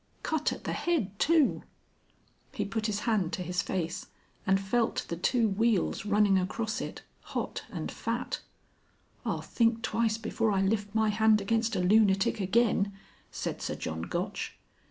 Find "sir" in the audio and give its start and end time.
13.61-13.75